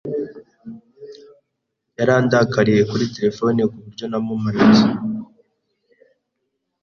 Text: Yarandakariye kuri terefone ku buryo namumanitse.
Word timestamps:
Yarandakariye 1.97 2.81
kuri 2.91 3.03
terefone 3.15 3.59
ku 3.71 3.77
buryo 3.83 4.05
namumanitse. 4.11 4.87